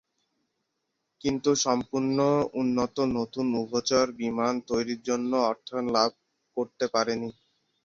[1.21, 2.17] কিন্তু সম্পূর্ণ
[2.55, 6.11] উন্নত নতুন উভচর বিমান তৈরির জন্য অর্থায়ন লাভ
[6.57, 7.29] করতে পারেনি।